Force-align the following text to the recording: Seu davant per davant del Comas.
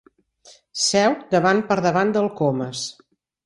Seu 0.83 1.13
davant 1.35 1.63
per 1.69 1.79
davant 1.89 2.17
del 2.19 2.33
Comas. 2.43 2.85